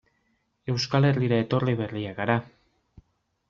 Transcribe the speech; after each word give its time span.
Euskal 0.73 1.05
Herrira 1.11 1.39
etorri 1.47 1.77
berriak 1.85 2.19
gara. 2.23 2.41